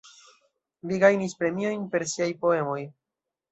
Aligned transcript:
Li 0.91 0.97
gajnis 1.03 1.37
premiojn 1.43 1.85
per 1.93 2.09
siaj 2.17 2.29
poemoj. 2.47 2.81